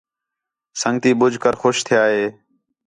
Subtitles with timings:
[0.81, 2.25] سنڳتی ٻُجھ کر خوش تِھیا ہِے